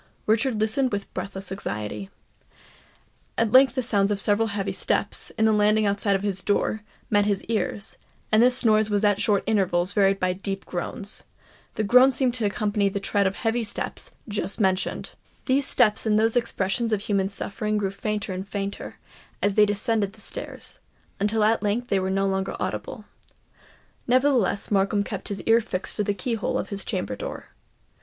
Richard 0.25 0.59
listened 0.59 0.91
with 0.91 1.13
breathless 1.13 1.51
anxiety. 1.51 2.09
At 3.37 3.51
length 3.51 3.75
the 3.75 3.83
sounds 3.83 4.09
of 4.09 4.19
several 4.19 4.47
heavy 4.47 4.71
steps, 4.73 5.29
in 5.37 5.45
the 5.45 5.51
landing 5.53 5.85
outside 5.85 6.19
his 6.23 6.41
door, 6.41 6.81
met 7.11 7.25
his 7.25 7.43
ears; 7.43 7.99
and 8.31 8.41
this 8.41 8.65
noise 8.65 8.89
was 8.89 9.03
at 9.03 9.21
short 9.21 9.43
intervals 9.45 9.93
varied 9.93 10.19
by 10.19 10.33
deep 10.33 10.65
groans. 10.65 11.25
The 11.75 11.83
groans 11.83 12.15
seemed 12.15 12.33
to 12.33 12.45
accompany 12.45 12.89
the 12.89 12.99
tread 12.99 13.27
of 13.27 13.33
the 13.33 13.39
heavy 13.41 13.63
steps 13.63 14.09
just 14.27 14.59
mentioned. 14.59 15.11
These 15.45 15.67
steps 15.67 16.07
and 16.07 16.17
those 16.17 16.35
expressions 16.35 16.91
of 16.91 17.01
human 17.01 17.29
suffering 17.29 17.77
grew 17.77 17.91
fainter 17.91 18.33
and 18.33 18.47
fainter, 18.49 18.97
as 19.39 19.53
they 19.53 19.67
descended 19.67 20.13
the 20.13 20.21
stairs, 20.21 20.79
until 21.19 21.43
at 21.43 21.61
length 21.61 21.89
they 21.89 21.99
were 21.99 22.09
no 22.09 22.25
longer 22.25 22.55
audible. 22.59 23.05
Nevertheless 24.07 24.71
Markham 24.71 25.03
kept 25.03 25.27
his 25.27 25.43
ear 25.43 25.61
fixed 25.61 25.95
to 25.97 26.03
the 26.03 26.15
key 26.15 26.33
hole 26.33 26.57
of 26.57 26.69
his 26.69 26.83
chamber 26.83 27.15
door. 27.15 27.49